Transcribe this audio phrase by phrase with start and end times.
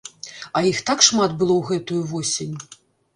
[0.61, 2.57] А іх так шмат было ў гэтую восень.